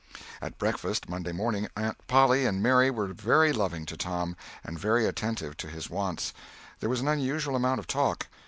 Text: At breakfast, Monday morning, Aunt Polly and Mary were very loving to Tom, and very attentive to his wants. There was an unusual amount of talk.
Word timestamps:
At 0.41 0.57
breakfast, 0.57 1.07
Monday 1.07 1.31
morning, 1.31 1.67
Aunt 1.77 1.95
Polly 2.07 2.47
and 2.47 2.59
Mary 2.63 2.89
were 2.89 3.13
very 3.13 3.53
loving 3.53 3.85
to 3.85 3.95
Tom, 3.95 4.35
and 4.63 4.79
very 4.79 5.05
attentive 5.05 5.55
to 5.57 5.67
his 5.67 5.91
wants. 5.91 6.33
There 6.79 6.89
was 6.89 7.01
an 7.01 7.07
unusual 7.07 7.55
amount 7.55 7.77
of 7.77 7.85
talk. 7.85 8.25